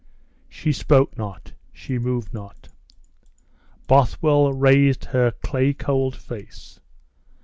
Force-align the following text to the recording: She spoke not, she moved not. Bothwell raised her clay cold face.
She 0.49 0.71
spoke 0.73 1.15
not, 1.15 1.53
she 1.71 1.99
moved 1.99 2.33
not. 2.33 2.69
Bothwell 3.85 4.51
raised 4.51 5.05
her 5.05 5.29
clay 5.29 5.73
cold 5.75 6.15
face. 6.15 6.79